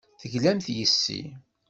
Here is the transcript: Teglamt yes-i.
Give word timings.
Teglamt 0.21 0.67
yes-i. 0.77 1.19